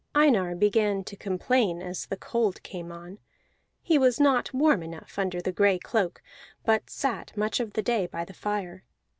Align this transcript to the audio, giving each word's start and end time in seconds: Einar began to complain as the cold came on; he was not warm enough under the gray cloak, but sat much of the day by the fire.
Einar 0.15 0.55
began 0.55 1.03
to 1.03 1.15
complain 1.15 1.79
as 1.83 2.07
the 2.07 2.17
cold 2.17 2.63
came 2.63 2.91
on; 2.91 3.19
he 3.83 3.99
was 3.99 4.19
not 4.19 4.51
warm 4.51 4.81
enough 4.81 5.19
under 5.19 5.43
the 5.43 5.51
gray 5.51 5.77
cloak, 5.77 6.23
but 6.65 6.89
sat 6.89 7.37
much 7.37 7.59
of 7.59 7.73
the 7.73 7.83
day 7.83 8.07
by 8.07 8.25
the 8.25 8.33
fire. 8.33 8.83